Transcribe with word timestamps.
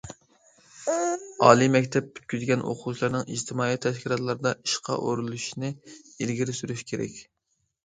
ئالىي 1.47 1.69
مەكتەپ 1.75 2.07
پۈتكۈزگەن 2.15 2.63
ئوقۇغۇچىلارنىڭ 2.71 3.29
ئىجتىمائىي 3.35 3.79
تەشكىلاتلاردا 3.85 4.57
ئىشقا 4.63 4.99
ئورۇنلىشىشىنى 5.05 5.73
ئىلگىرى 6.01 6.59
سۈرۈش 6.65 6.85
كېرەك. 6.93 7.25